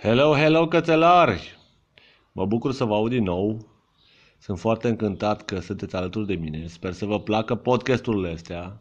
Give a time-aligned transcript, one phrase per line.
[0.00, 1.58] Hello, hello, cățelari!
[2.32, 3.68] Mă bucur să vă aud din nou.
[4.38, 6.66] Sunt foarte încântat că sunteți alături de mine.
[6.66, 8.80] Sper să vă placă podcasturile astea.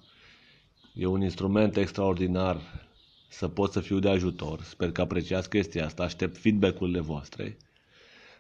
[0.94, 2.62] E un instrument extraordinar
[3.30, 4.62] să pot să fiu de ajutor.
[4.62, 6.04] Sper că apreciați chestia asta.
[6.04, 7.58] Aștept feedback-urile voastre.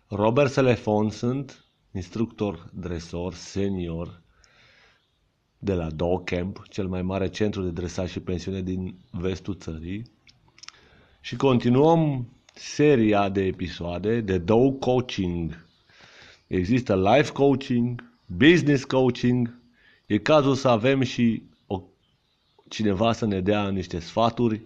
[0.07, 4.21] Robert Selefon sunt, instructor dresor senior
[5.57, 10.11] de la Dog Camp, cel mai mare centru de dresaj și pensiune din vestul țării.
[11.21, 15.65] Și continuăm seria de episoade de Dog Coaching.
[16.47, 19.59] Există life coaching, business coaching.
[20.05, 21.82] E cazul să avem și o,
[22.68, 24.61] cineva să ne dea niște sfaturi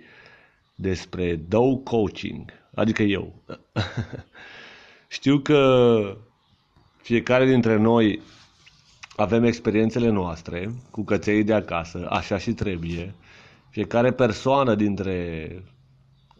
[0.75, 3.33] despre Dog Coaching, adică eu.
[5.07, 6.01] Știu că
[7.01, 8.21] fiecare dintre noi
[9.15, 13.13] avem experiențele noastre cu căței de acasă, așa și trebuie.
[13.69, 15.49] Fiecare persoană dintre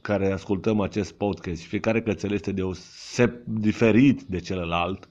[0.02, 5.10] care ascultăm acest podcast, fiecare cățel este deoseb diferit de celălalt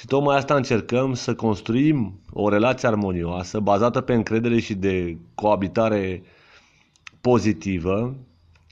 [0.00, 6.22] și tocmai asta încercăm să construim o relație armonioasă, bazată pe încredere și de coabitare
[7.20, 8.16] pozitivă,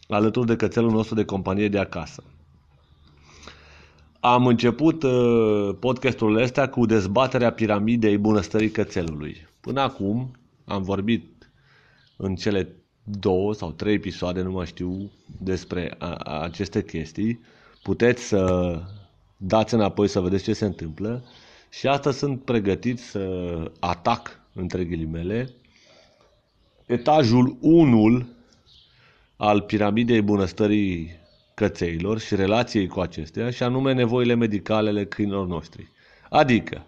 [0.09, 2.23] alături de cățelul nostru de companie de acasă.
[4.21, 9.47] Am început uh, podcastul ăsta cu dezbaterea piramidei bunăstării cățelului.
[9.61, 10.31] Până acum
[10.65, 11.51] am vorbit
[12.17, 12.77] în cele
[13.11, 15.11] două sau trei episoade, nu mai știu,
[15.43, 17.41] despre a, a, aceste chestii.
[17.83, 18.75] Puteți să
[19.37, 21.25] dați înapoi să vedeți ce se întâmplă
[21.71, 25.51] și asta sunt pregătit să atac, între ghilimele,
[26.87, 28.29] etajul 1
[29.37, 31.11] al piramidei bunăstării
[31.55, 35.91] cățeilor și relației cu acestea, și anume nevoile medicale ale câinilor noștri.
[36.29, 36.87] Adică,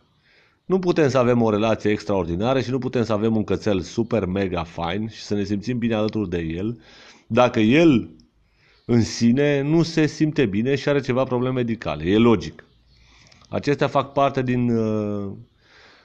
[0.70, 4.24] nu putem să avem o relație extraordinară și nu putem să avem un cățel super
[4.24, 6.80] mega fain și să ne simțim bine alături de el
[7.26, 8.10] dacă el
[8.84, 12.04] în sine nu se simte bine și are ceva probleme medicale.
[12.04, 12.64] E logic.
[13.48, 15.32] Acestea fac parte din uh,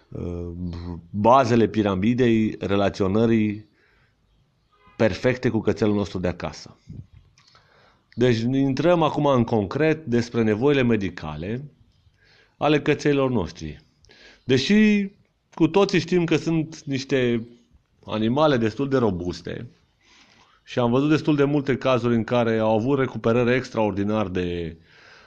[0.10, 0.52] uh,
[1.10, 3.66] bazele piramidei relaționării
[4.98, 6.78] perfecte cu cățelul nostru de acasă.
[8.14, 11.64] Deci intrăm acum în concret despre nevoile medicale
[12.58, 13.85] ale cățelor noștri.
[14.48, 15.10] Deși
[15.54, 17.48] cu toții știm că sunt niște
[18.06, 19.68] animale destul de robuste
[20.64, 24.78] și am văzut destul de multe cazuri în care au avut recuperări extraordinar de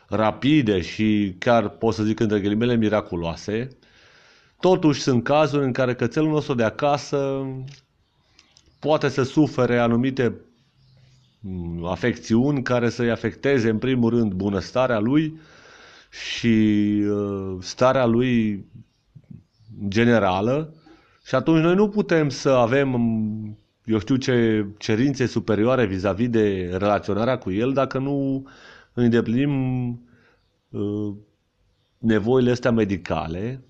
[0.08, 3.68] rapide și chiar pot să zic între ghilimele miraculoase,
[4.60, 7.46] totuși sunt cazuri în care cățelul nostru de acasă
[8.78, 10.40] poate să sufere anumite
[11.40, 15.40] mm, afecțiuni care să-i afecteze în primul rând bunăstarea lui
[16.10, 16.56] și
[17.08, 18.64] uh, starea lui
[19.88, 20.74] generală
[21.24, 22.92] și atunci noi nu putem să avem,
[23.84, 28.46] eu știu ce cerințe superioare vis-a-vis de relaționarea cu el dacă nu
[28.92, 29.90] îndeplinim
[30.68, 31.14] uh,
[31.98, 33.62] nevoile astea medicale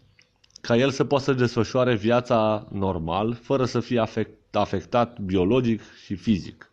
[0.61, 6.15] ca el să poată să desfășoare viața normal fără să fie afect, afectat biologic și
[6.15, 6.73] fizic.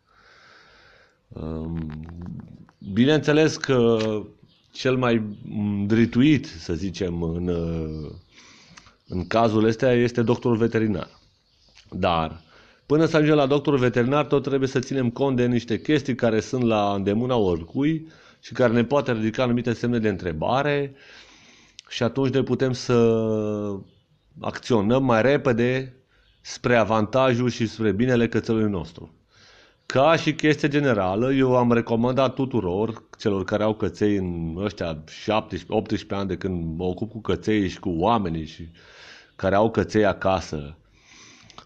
[1.28, 1.90] Um,
[2.94, 3.98] bineînțeles că
[4.72, 5.38] cel mai
[5.86, 8.12] drituit, să zicem, în uh,
[9.08, 11.10] în cazul ăsta este doctorul veterinar.
[11.90, 12.42] Dar
[12.86, 16.40] până să ajungem la doctorul veterinar, tot trebuie să ținem cont de niște chestii care
[16.40, 18.08] sunt la îndemâna oricui
[18.40, 20.96] și care ne poate ridica anumite semne de întrebare
[21.90, 23.20] și atunci ne putem să
[24.40, 25.96] acționăm mai repede
[26.42, 29.14] spre avantajul și spre binele cățelului nostru.
[29.86, 36.08] Ca și chestie generală, eu am recomandat tuturor celor care au căței în ăștia 17-18
[36.10, 38.70] ani de când mă ocup cu căței și cu oamenii și
[39.36, 40.78] care au căței acasă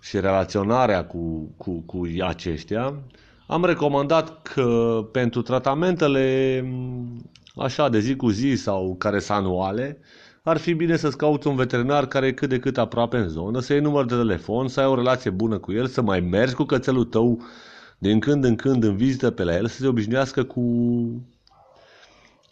[0.01, 2.93] și relaționarea cu, cu, cu aceștia,
[3.47, 6.63] am recomandat că pentru tratamentele
[7.55, 9.99] așa de zi cu zi sau care sunt anuale,
[10.43, 13.59] ar fi bine să-ți cauți un veterinar care e cât de cât aproape în zonă,
[13.59, 16.53] să iei număr de telefon, să ai o relație bună cu el, să mai mergi
[16.53, 17.41] cu cățelul tău
[17.97, 20.63] din când în când în vizită pe la el, să se obișnuiască cu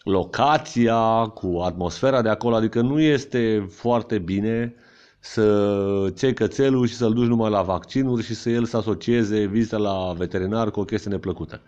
[0.03, 4.75] locația, cu atmosfera de acolo, adică nu este foarte bine
[5.19, 9.77] să ții cățelul și să-l duci numai la vaccinuri și să el să asocieze vizita
[9.77, 11.61] la veterinar cu o chestie neplăcută.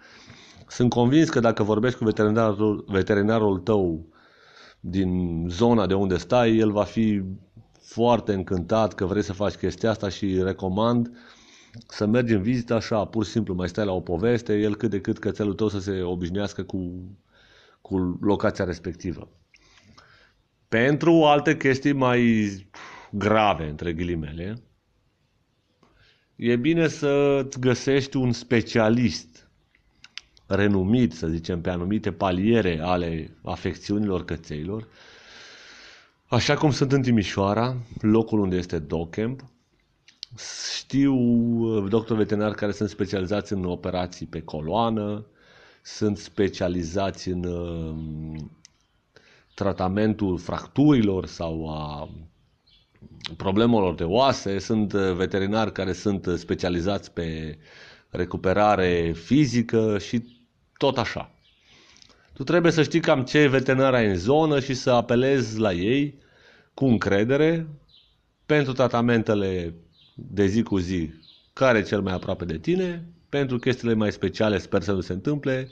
[0.67, 4.05] Sunt convins că dacă vorbești cu veterinarul, veterinarul tău
[4.79, 7.23] din zona de unde stai, el va fi
[7.81, 11.11] foarte încântat că vrei să faci chestia asta și recomand
[11.87, 14.89] să mergi în vizită așa, pur și simplu, mai stai la o poveste, el cât
[14.89, 17.09] de cât cățelul tău să se obișnuiască cu,
[17.81, 19.29] cu locația respectivă.
[20.67, 22.47] Pentru alte chestii mai
[23.11, 24.61] grave, între ghilimele,
[26.35, 29.49] e bine să găsești un specialist
[30.47, 34.87] renumit, să zicem, pe anumite paliere ale afecțiunilor cățeilor,
[36.27, 39.43] așa cum sunt în Timișoara, locul unde este DocCamp.
[40.77, 45.25] Știu uh, doctori veterinari care sunt specializați în operații pe coloană,
[45.81, 48.39] sunt specializați în uh,
[49.53, 52.09] tratamentul fracturilor sau a
[53.37, 57.57] problemelor de oase, sunt uh, veterinari care sunt specializați pe
[58.09, 60.23] recuperare fizică și
[60.77, 61.31] tot așa.
[62.33, 66.17] Tu trebuie să știi cam ce veterinar ai în zonă și să apelezi la ei
[66.73, 67.67] cu încredere
[68.45, 69.73] pentru tratamentele
[70.15, 71.09] de zi cu zi
[71.53, 75.13] care e cel mai aproape de tine, pentru chestiile mai speciale sper să nu se
[75.13, 75.69] întâmple,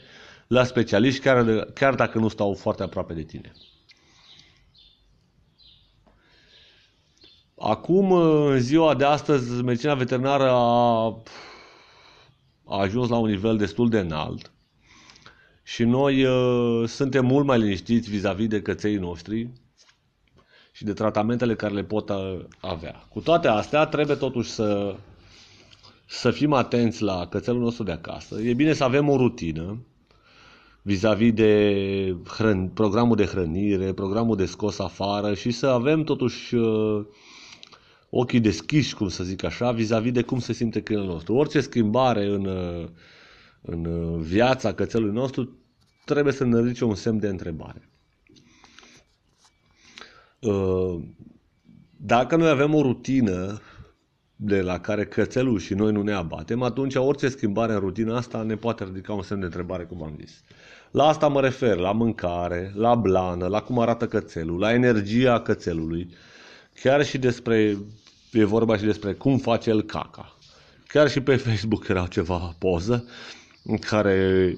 [0.47, 3.51] la specialiști chiar, chiar dacă nu stau foarte aproape de tine.
[7.59, 11.06] Acum, în ziua de astăzi, medicina veterinară a,
[12.65, 14.51] a ajuns la un nivel destul de înalt
[15.63, 19.50] și noi uh, suntem mult mai liniștiți vis-a-vis de căței noștri
[20.71, 23.06] și de tratamentele care le pot uh, avea.
[23.09, 24.95] Cu toate astea, trebuie totuși să,
[26.06, 28.42] să fim atenți la cățelul nostru de acasă.
[28.42, 29.86] E bine să avem o rutină
[30.81, 37.06] vis-a-vis de hrân, programul de hrănire, programul de scos afară și să avem totuși uh,
[38.09, 41.36] ochii deschiși, cum să zic așa, vis-a-vis de cum se simte câinele nostru.
[41.36, 42.88] Orice schimbare în, uh,
[43.62, 45.57] în uh, viața cățelului nostru
[46.06, 47.89] trebuie să ne ridice un semn de întrebare.
[50.39, 51.00] Uh,
[51.98, 53.62] dacă noi avem o rutină
[54.36, 58.42] de la care cățelul și noi nu ne abatem, atunci orice schimbare în rutina asta
[58.42, 60.44] ne poate ridica un semn de întrebare, cum am zis.
[60.92, 66.10] La asta mă refer, la mâncare, la blană, la cum arată cățelul, la energia cățelului,
[66.81, 67.77] chiar și despre,
[68.31, 70.35] e vorba și despre cum face el caca.
[70.88, 73.07] Chiar și pe Facebook era ceva poză
[73.63, 74.57] în care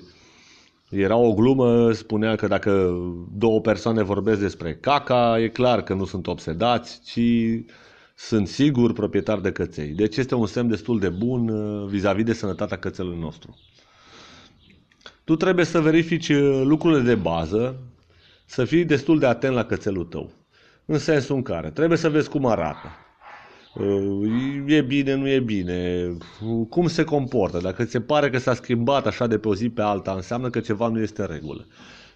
[0.89, 2.97] era o glumă, spunea că dacă
[3.37, 7.19] două persoane vorbesc despre caca, e clar că nu sunt obsedați, ci
[8.15, 9.87] sunt sigur proprietari de căței.
[9.87, 13.57] Deci este un semn destul de bun uh, vis-a-vis de sănătatea cățelului nostru.
[15.23, 17.75] Tu trebuie să verifici uh, lucrurile de bază,
[18.45, 20.31] să fii destul de atent la cățelul tău.
[20.91, 22.87] În sensul în care trebuie să vezi cum arată.
[23.75, 26.07] Uh, e bine, nu e bine,
[26.69, 27.59] cum se comportă.
[27.59, 30.49] Dacă ți se pare că s-a schimbat așa de pe o zi pe alta, înseamnă
[30.49, 31.67] că ceva nu este în regulă.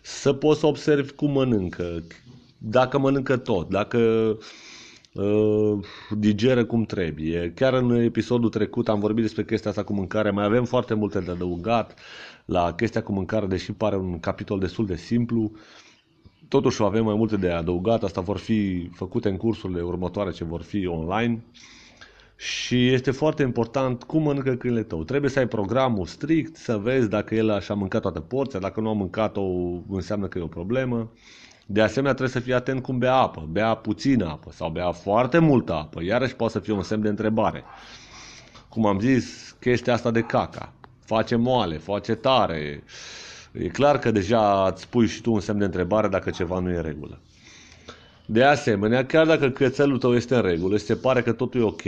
[0.02, 2.04] Să poți să observi cum mănâncă,
[2.58, 3.98] dacă mănâncă tot, dacă
[5.14, 5.78] uh,
[6.18, 7.52] digeră cum trebuie.
[7.56, 11.20] Chiar în episodul trecut am vorbit despre chestia asta cu mâncare, mai avem foarte multe
[11.20, 12.00] de adăugat
[12.46, 15.52] la chestia cu mâncare, deși pare un capitol destul de simplu.
[15.54, 15.60] Uh,
[16.48, 20.62] Totuși avem mai multe de adăugat, asta vor fi făcute în cursurile următoare ce vor
[20.62, 21.44] fi online.
[22.36, 25.04] Și este foarte important cum mănâncă câinele tău.
[25.04, 28.80] Trebuie să ai programul strict, să vezi dacă el așa a mâncat toată porția, dacă
[28.80, 29.42] nu a mâncat-o
[29.90, 31.12] înseamnă că e o problemă.
[31.66, 33.48] De asemenea, trebuie să fii atent cum bea apă.
[33.52, 36.04] Bea puțină apă sau bea foarte multă apă.
[36.04, 37.64] Iarăși poate să fie un semn de întrebare.
[38.70, 40.74] Cum am zis, chestia asta de caca.
[41.06, 42.84] Face moale, face tare,
[43.54, 46.70] E clar că deja îți pui și tu un semn de întrebare dacă ceva nu
[46.70, 47.20] e în regulă.
[48.26, 51.86] De asemenea, chiar dacă cățelul tău este în regulă, se pare că totul e ok,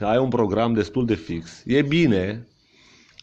[0.00, 2.46] ai un program destul de fix, e bine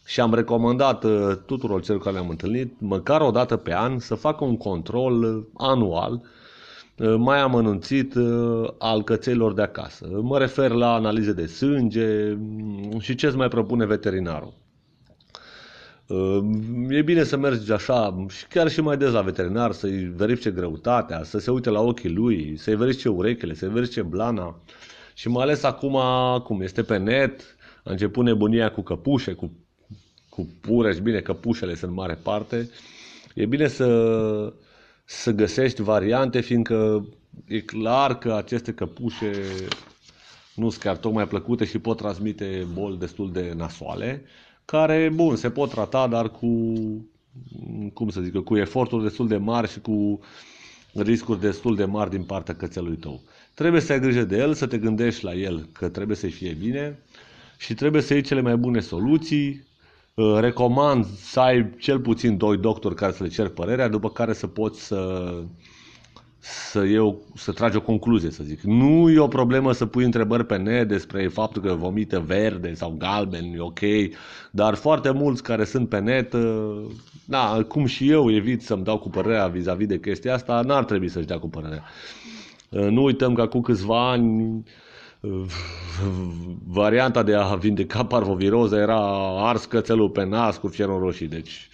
[0.04, 4.14] și am recomandat uh, tuturor celor care le-am întâlnit, măcar o dată pe an, să
[4.14, 6.22] facă un control uh, anual
[6.98, 8.14] uh, mai amănunțit
[8.78, 10.08] al cățelor de acasă.
[10.22, 14.52] Mă refer la analize de sânge mm, și ce îți mai propune veterinarul.
[16.88, 21.22] E bine să mergi așa și chiar și mai des la veterinar să-i verifice greutatea,
[21.22, 24.60] să se uite la ochii lui, să-i verifice urechile, să-i verifice blana.
[25.14, 25.98] Și mai ales acum,
[26.44, 29.52] cum este pe net, a început nebunia cu căpușe, cu,
[30.28, 32.70] cu pureș, bine, căpușele sunt în mare parte.
[33.34, 34.52] E bine să,
[35.04, 37.06] să găsești variante, fiindcă
[37.46, 39.30] e clar că aceste căpușe
[40.54, 44.24] nu sunt chiar tocmai plăcute și pot transmite boli destul de nasoale
[44.66, 46.48] care, bun, se pot trata, dar cu,
[47.92, 50.20] cum să zic, cu eforturi destul de mari și cu
[50.94, 53.22] riscuri destul de mari din partea cățelului tău.
[53.54, 56.52] Trebuie să ai grijă de el, să te gândești la el că trebuie să-i fie
[56.60, 56.98] bine
[57.58, 59.64] și trebuie să iei cele mai bune soluții.
[60.14, 64.32] Uh, recomand să ai cel puțin doi doctori care să le cer părerea, după care
[64.32, 65.32] să poți să
[66.70, 68.60] să, eu, să tragi o concluzie, să zic.
[68.60, 72.94] Nu e o problemă să pui întrebări pe net despre faptul că vomită verde sau
[72.98, 73.80] galben, e ok,
[74.50, 76.34] dar foarte mulți care sunt pe net,
[77.24, 81.08] da, cum și eu evit să-mi dau cu părerea vis-a-vis de chestia asta, n-ar trebui
[81.08, 81.82] să-și dea cu părerea.
[82.68, 84.62] Nu uităm că acum câțiva ani
[86.66, 88.98] varianta de a vindeca parvoviroză era
[89.48, 91.68] ars cățelul pe nas cu fierul roșii, deci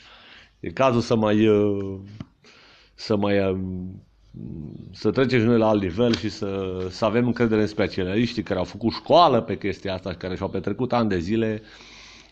[0.63, 1.49] E cazul să mai
[2.95, 3.59] să mai
[4.93, 8.59] să trecem și noi la alt nivel și să, să avem încredere în specialiștii care
[8.59, 11.63] au făcut școală pe chestia asta și care și-au petrecut ani de zile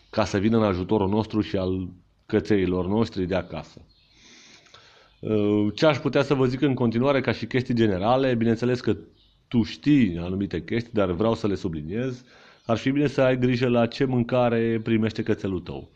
[0.09, 1.89] ca să vină în ajutorul nostru și al
[2.25, 3.85] cățeilor noștri de acasă.
[5.73, 8.97] Ce aș putea să vă zic în continuare ca și chestii generale, bineînțeles că
[9.47, 12.23] tu știi anumite chestii, dar vreau să le subliniez,
[12.65, 15.91] ar fi bine să ai grijă la ce mâncare primește cățelul tău.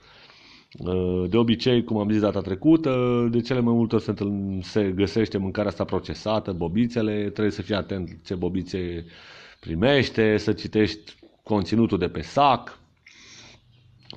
[1.29, 4.13] De obicei, cum am zis data trecută, de cele mai multe ori se,
[4.61, 9.05] se găsește mâncarea asta procesată, bobițele, trebuie să fii atent ce bobițe
[9.59, 12.79] primește, să citești conținutul de pe sac,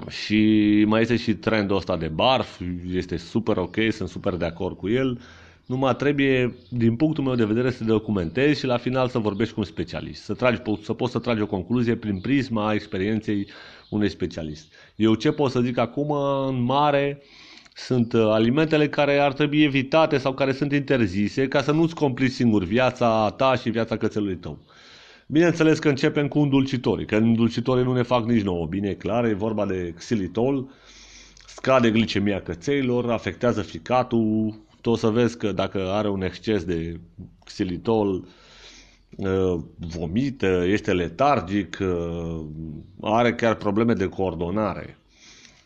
[0.09, 2.61] și mai este și trendul ăsta de barf,
[2.93, 5.21] este super ok, sunt super de acord cu el.
[5.67, 9.55] Numai trebuie, din punctul meu de vedere, să te documentezi și la final să vorbești
[9.55, 10.23] cu un specialist.
[10.23, 13.47] Să, tragi, să poți să tragi o concluzie prin prisma experienței
[13.89, 14.73] unui specialist.
[14.97, 16.11] Eu ce pot să zic acum,
[16.47, 17.23] în mare,
[17.75, 22.33] sunt uh, alimentele care ar trebui evitate sau care sunt interzise ca să nu-ți complici
[22.33, 24.59] singur viața ta și viața cățelului tău.
[25.27, 29.25] Bineînțeles că începem cu îndulcitorii, că îndulcitorii nu ne fac nici nouă bine, e clar,
[29.25, 30.69] e vorba de xilitol,
[31.47, 37.01] scade glicemia cățeilor, afectează ficatul, tu o să vezi că dacă are un exces de
[37.45, 38.23] xilitol, uh,
[39.77, 42.45] vomită, este letargic, uh,
[43.01, 44.99] are chiar probleme de coordonare.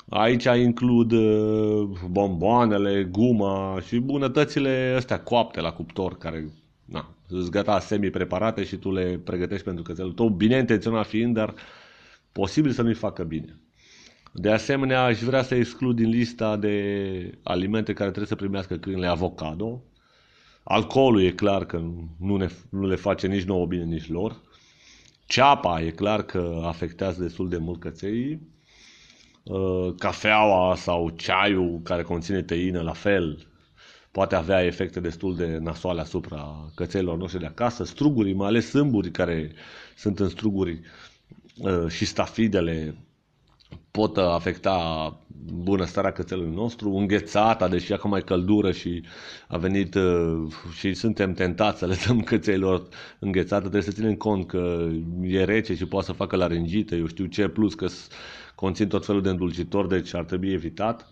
[0.09, 6.53] Aici includ uh, bomboanele, guma și bunătățile astea coapte la cuptor, care
[6.85, 11.55] na, sunt gata semi-preparate și tu le pregătești pentru cățelul tău, bine intenționat fiind, dar
[12.33, 13.57] posibil să nu-i facă bine.
[14.33, 19.07] De asemenea, aș vrea să exclud din lista de alimente care trebuie să primească câinele
[19.07, 19.83] avocado.
[20.63, 21.83] Alcoolul e clar că
[22.19, 24.41] nu, ne, nu le face nici nouă bine, nici lor.
[25.27, 28.41] Ceapa e clar că afectează destul de mult căței.
[29.43, 33.47] Uh, cafeaua sau ceaiul care conține teină, la fel,
[34.11, 39.11] poate avea efecte destul de nasoale asupra cățelor noștri de acasă, strugurii, mai ales sâmburi
[39.11, 39.53] care
[39.97, 40.81] sunt în struguri
[41.57, 42.97] uh, și stafidele
[43.91, 45.17] pot afecta
[45.55, 49.03] bunăstarea cățelului nostru, înghețata, deși acum mai căldură și
[49.49, 52.89] a venit uh, și suntem tentați să le dăm cățelor
[53.19, 54.89] înghețată, trebuie să ținem cont că
[55.23, 57.87] e rece și poate să facă laringită, eu știu ce, plus că
[58.55, 61.07] conțin tot felul de îndulcitori, deci ar trebui evitat.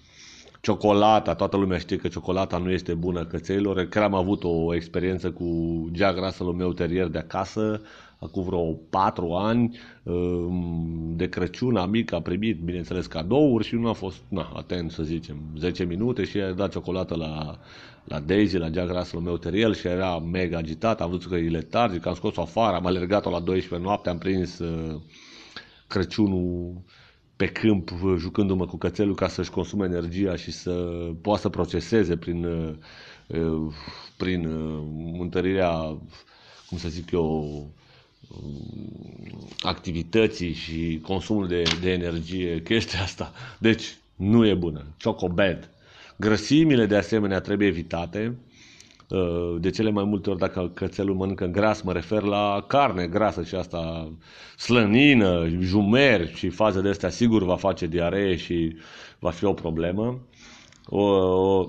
[0.61, 3.85] Ciocolata, toată lumea știe că ciocolata nu este bună cățeilor.
[3.85, 5.47] Chiar am avut o experiență cu
[5.95, 7.81] Jack Russell-ul meu terier de acasă,
[8.21, 13.93] acum vreo patru ani, um, de Crăciun, amic a primit, bineînțeles, cadouri și nu a
[13.93, 17.59] fost na, atent, să zicem, 10 minute și a dat ciocolată la,
[18.05, 21.49] la Daisy, la Jack Russell-ul meu terier și era mega agitat, am văzut că e
[21.49, 25.00] letargic, am scos-o afară, am alergat-o la 12 noapte, am prins uh,
[25.87, 26.83] Crăciunul
[27.37, 30.71] pe câmp jucându-mă cu cățelul ca să-și consume energia și să
[31.23, 32.75] poată să proceseze prin, uh,
[33.27, 33.73] uh,
[34.17, 35.71] prin uh, întărirea,
[36.69, 37.71] cum să zic eu,
[39.60, 43.32] activității și consumul de, de energie, chestia asta.
[43.58, 44.87] Deci, nu e bună.
[45.02, 45.70] Choco bad.
[46.16, 48.38] Grăsimile, de asemenea, trebuie evitate.
[49.08, 53.42] Uh, de cele mai multe ori dacă cățelul mănâncă gras, mă refer la carne grasă
[53.42, 54.12] și asta
[54.56, 58.76] slănină, jumer și faze de astea, sigur va face diaree și
[59.18, 60.20] va fi o problemă.
[60.87, 61.68] O, o,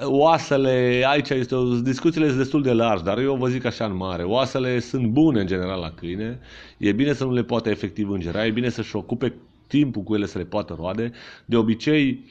[0.00, 3.96] oasele, aici este o, discuțiile sunt destul de largi, dar eu vă zic așa în
[3.96, 6.38] mare, oasele sunt bune în general la câine,
[6.78, 9.34] e bine să nu le poate efectiv îngera, e bine să-și ocupe
[9.66, 11.12] timpul cu ele să le poată roade.
[11.44, 12.24] De obicei,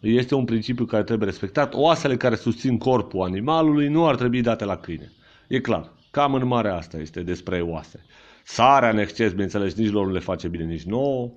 [0.00, 1.74] este un principiu care trebuie respectat.
[1.74, 5.12] Oasele care susțin corpul animalului nu ar trebui date la câine.
[5.48, 5.92] E clar.
[6.10, 8.04] Cam în mare asta este despre oase.
[8.44, 11.30] Sarea în exces, bineînțeles, nici lor nu le face bine, nici nouă.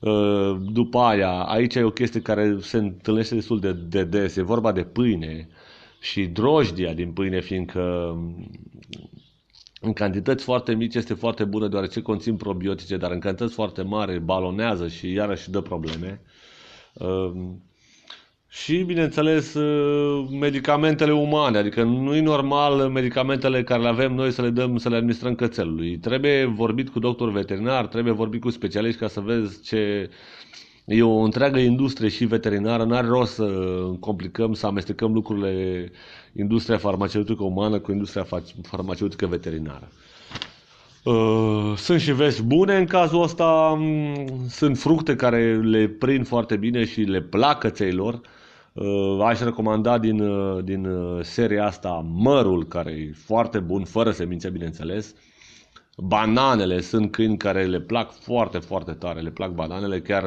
[0.00, 4.36] Uh, după aia, aici e o chestie care se întâlnește destul de, de des.
[4.36, 5.48] E vorba de pâine
[6.00, 8.14] și drojdia din pâine, fiindcă
[9.80, 14.20] în cantități foarte mici este foarte bună deoarece conțin probiotice, dar în cantități foarte mari
[14.20, 16.20] balonează și iarăși dă probleme.
[18.50, 24.30] Uh, și, bineînțeles, uh, medicamentele umane, adică nu e normal medicamentele care le avem noi
[24.30, 25.98] să le dăm, să le administrăm cățelului.
[25.98, 30.10] Trebuie vorbit cu doctor veterinar, trebuie vorbit cu specialiști ca să vezi ce...
[30.84, 33.46] E o întreagă industrie și veterinară, n-are rost să
[34.00, 35.90] complicăm, să amestecăm lucrurile,
[36.32, 38.26] industria farmaceutică umană cu industria
[38.62, 39.88] farmaceutică veterinară.
[41.04, 46.56] Uh, sunt și vești bune în cazul ăsta, mm, sunt fructe care le prind foarte
[46.56, 48.39] bine și le plac cățeilor, Uh,
[49.22, 54.50] aș recomanda din, uh, din uh, seria asta mărul, care e foarte bun, fără semințe,
[54.50, 55.14] bineînțeles.
[55.96, 60.24] Bananele sunt câini care le plac foarte, foarte tare, le plac bananele, chiar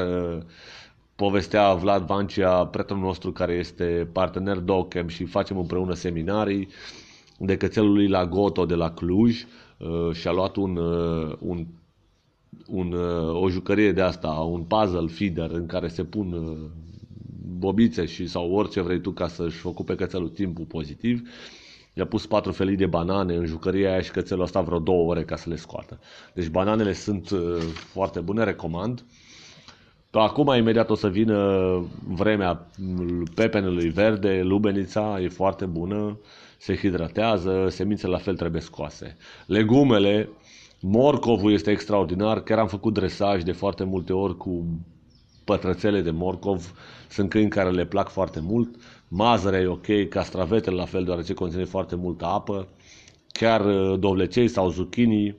[1.15, 6.67] povestea Vlad Vancia, prietenul nostru care este partener DOCAM și facem împreună seminarii,
[7.37, 9.45] de cățelul lui la Goto de la Cluj
[9.77, 11.65] uh, și a luat un, uh, un,
[12.67, 16.57] un, uh, o jucărie de asta, un puzzle feeder în care se pun
[17.45, 21.29] bobițe și sau orice vrei tu ca să-și ocupe cățelul timpul pozitiv.
[21.93, 25.23] I-a pus patru felii de banane în jucăria aia și cățelul ăsta vreo două ore
[25.23, 25.99] ca să le scoată.
[26.33, 27.29] Deci bananele sunt
[27.73, 29.05] foarte bune, recomand.
[30.11, 31.37] Acum imediat o să vină
[32.07, 32.69] vremea
[33.35, 36.19] pepenului verde, lubenița e foarte bună,
[36.57, 39.17] se hidratează, semințele la fel trebuie scoase.
[39.45, 40.29] Legumele,
[40.81, 44.65] morcovul este extraordinar, chiar am făcut dresaj de foarte multe ori cu
[45.43, 46.73] pătrățele de morcov,
[47.09, 48.75] sunt câini care le plac foarte mult,
[49.07, 52.67] mazărea e ok, castravetele la fel, deoarece conține foarte multă apă,
[53.31, 55.35] chiar uh, dovlecei sau zucchini,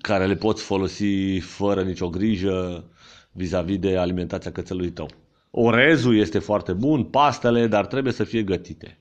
[0.00, 2.84] care le poți folosi fără nicio grijă
[3.32, 5.08] vis-a-vis de alimentația cățelului tău.
[5.50, 8.98] Orezul este foarte bun, pastele, dar trebuie să fie gătite.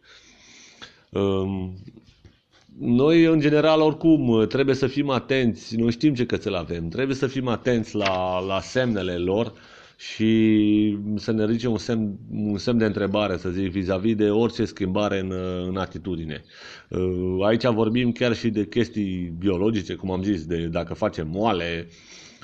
[2.78, 5.76] Um, noi, în general, oricum, trebuie să fim atenți.
[5.76, 6.88] Noi știm ce cățel avem.
[6.88, 9.54] Trebuie să fim atenți la, la semnele lor
[9.98, 14.66] și să ne ridice un semn, un semn de întrebare, să zic, vis-a-vis de orice
[14.66, 15.34] schimbare în,
[15.68, 16.44] în atitudine.
[16.90, 21.88] Uh, aici vorbim chiar și de chestii biologice, cum am zis, de dacă facem moale,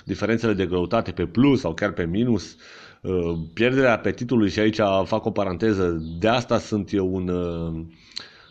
[0.05, 2.55] diferențele de greutate pe plus sau chiar pe minus,
[3.01, 7.86] uh, pierderea apetitului și aici fac o paranteză, de asta sunt eu un uh,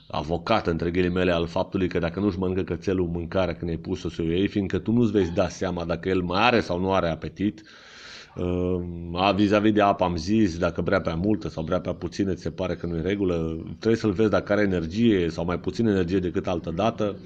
[0.09, 4.23] avocat, între ghilimele, al faptului că dacă nu-și mănâncă cățelul mâncarea când ai pus-o să
[4.23, 7.09] o iei, fiindcă tu nu-ți vei da seama dacă el mai are sau nu are
[7.09, 7.63] apetit,
[8.37, 12.43] Uh, vis-a-vis de apă am zis, dacă vrea prea multă sau vrea prea puțină, ți
[12.43, 13.65] se pare că nu e regulă.
[13.79, 17.17] Trebuie să-l vezi dacă are energie sau mai puțină energie decât altă dată.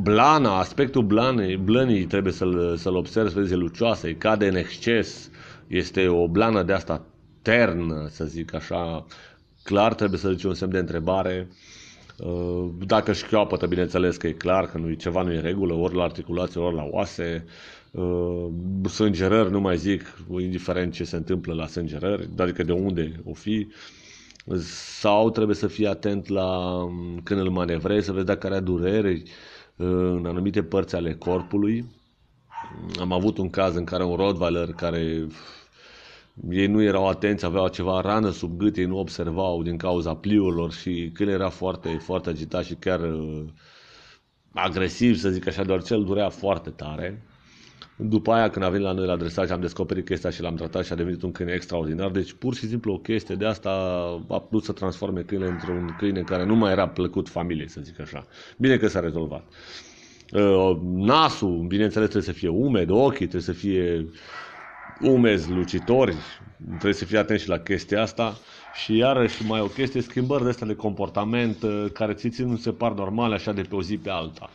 [0.00, 4.56] Blana, aspectul blanei, blănii trebuie să-l, să-l observi, să vezi, e lucioasă, îi cade în
[4.56, 5.30] exces,
[5.66, 7.04] este o blană de asta
[7.42, 9.06] ternă, să zic așa,
[9.62, 11.48] clar trebuie să zici un semn de întrebare.
[12.18, 16.02] Uh, dacă șchioapătă, bineînțeles că e clar că nu, ceva nu e regulă, ori la
[16.02, 17.44] articulație, ori la oase.
[17.90, 18.46] Uh,
[18.88, 20.02] sângerări, nu mai zic,
[20.40, 23.68] indiferent ce se întâmplă la sângerări, adică de unde o fi.
[25.00, 26.78] Sau trebuie să fii atent la
[27.22, 29.22] când îl manevrezi, să vezi dacă are durere
[29.76, 31.84] uh, în anumite părți ale corpului.
[33.00, 35.26] Am avut un caz în care un Rottweiler care
[36.50, 40.72] ei nu erau atenți, aveau ceva rană sub gât, ei nu observau din cauza pliurilor
[40.72, 43.44] și când era foarte, foarte agitat și chiar uh,
[44.52, 47.22] agresiv, să zic așa, doar cel durea foarte tare.
[47.96, 50.84] După aia, când a venit la noi la dresaj, am descoperit chestia și l-am tratat
[50.84, 52.10] și a devenit un câine extraordinar.
[52.10, 53.70] Deci, pur și simplu, o chestie de asta
[54.28, 58.00] a putut să transforme câine într-un câine care nu mai era plăcut familiei, să zic
[58.00, 58.26] așa.
[58.58, 59.44] Bine că s-a rezolvat.
[60.32, 64.08] Uh, nasul, bineînțeles, trebuie să fie umed, ochii trebuie să fie
[65.00, 66.14] umezi, lucitori,
[66.68, 68.36] trebuie să fii atent și la chestia asta.
[68.84, 72.70] Și iarăși mai o chestie, schimbări de astea de comportament uh, care ți nu se
[72.70, 74.50] par normale așa de pe o zi pe alta.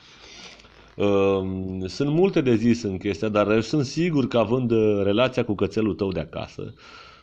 [0.95, 5.43] Uh, sunt multe de zis în chestia, dar eu sunt sigur că având uh, relația
[5.43, 6.73] cu cățelul tău de acasă,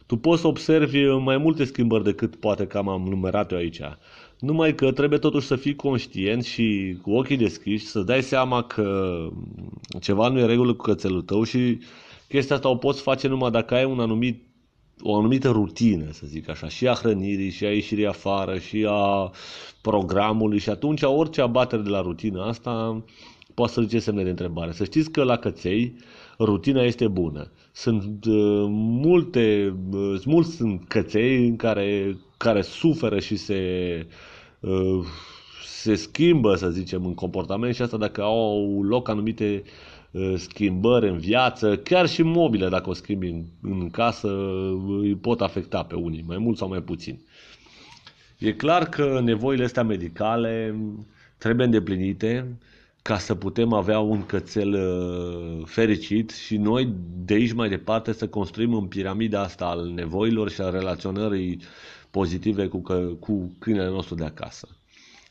[0.07, 3.81] tu poți să observi mai multe schimbări decât poate că am numerat eu aici.
[4.39, 9.17] Numai că trebuie totuși să fii conștient și cu ochii deschiși să dai seama că
[10.01, 11.79] ceva nu e regulă cu cățelul tău și
[12.31, 14.43] chestia asta o poți face numai dacă ai un anumit
[15.03, 19.31] o anumită rutină, să zic așa, și a hrănirii, și a ieșirii afară, și a
[19.81, 23.05] programului și atunci orice abatere de la rutina asta
[23.55, 24.73] poate să zice semne de întrebare.
[24.73, 25.97] Să știți că la căței
[26.39, 27.51] rutina este bună.
[27.73, 33.63] Sunt uh, multe, uh, mulți sunt căței în care, care suferă și se
[34.61, 35.05] uh,
[35.65, 40.00] se schimbă, să zicem, în comportament și asta dacă au loc anumite Uh,
[40.37, 44.29] schimbări în viață, chiar și mobile, dacă o schimbi în, în casă,
[45.01, 47.21] îi pot afecta pe unii, mai mult sau mai puțin.
[48.39, 50.75] E clar că nevoile astea medicale
[51.39, 52.59] trebuie îndeplinite
[53.03, 56.95] ca să putem avea un cățel uh, fericit și noi
[57.25, 61.61] de aici mai departe să construim în piramida asta al nevoilor și al relaționării
[62.11, 62.83] pozitive cu,
[63.19, 64.69] cu câinele nostru de acasă.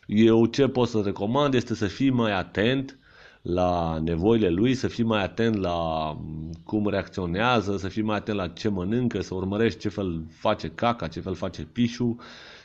[0.05, 2.99] Eu ce pot să recomand este să fii mai atent
[3.41, 6.17] la nevoile lui, să fii mai atent la
[6.63, 11.07] cum reacționează, să fii mai atent la ce mănâncă, să urmărești ce fel face caca,
[11.07, 12.17] ce fel face pișu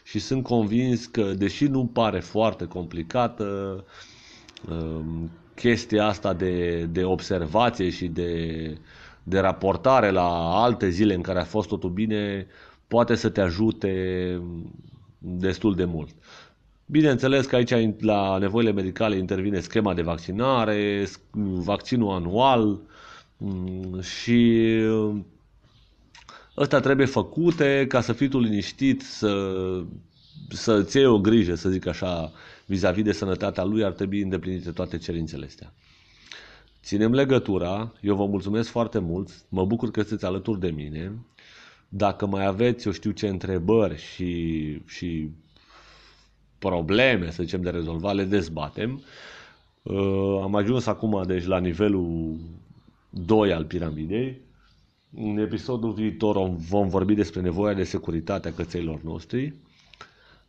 [0.02, 3.44] și sunt convins că, deși nu pare foarte complicată,
[4.70, 8.78] um, chestia asta de, de observație și de,
[9.22, 10.28] de raportare la
[10.62, 12.46] alte zile în care a fost totul bine,
[12.86, 13.92] poate să te ajute
[15.18, 16.10] destul de mult.
[16.86, 21.06] Bineînțeles că aici la nevoile medicale intervine schema de vaccinare,
[21.54, 22.80] vaccinul anual
[23.36, 24.70] mm, și
[26.56, 29.56] ăsta trebuie făcute ca să fii tu liniștit, să,
[30.48, 32.32] să-ți iei o grijă, să zic așa,
[32.66, 35.72] vis-a-vis de sănătatea lui, ar trebui îndeplinite toate cerințele astea.
[36.82, 41.12] Ținem legătura, eu vă mulțumesc foarte mult, mă bucur că sunteți alături de mine.
[41.88, 45.30] Dacă mai aveți, eu știu ce întrebări și, și
[46.68, 49.02] probleme, să zicem, de rezolvat, le dezbatem.
[49.82, 52.36] Uh, am ajuns acum, deci, la nivelul
[53.10, 54.40] 2 al piramidei.
[55.16, 59.52] În episodul viitor vom vorbi despre nevoia de securitate a cățeilor noștri.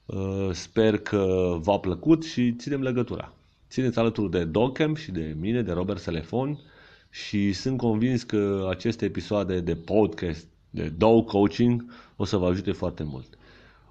[0.06, 3.34] Uh, sper că v-a plăcut și ținem legătura.
[3.70, 6.60] Țineți alături de Docem și de mine, de Robert Telefon
[7.10, 12.72] și sunt convins că aceste episoade de podcast, de Dog Coaching, o să vă ajute
[12.72, 13.28] foarte mult.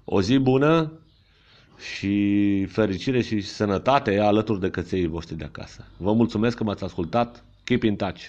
[0.03, 0.91] O zi bună
[1.77, 5.85] și fericire și sănătate alături de căței voștri de acasă.
[5.97, 7.43] Vă mulțumesc că m-ați ascultat.
[7.63, 8.21] Keep in touch!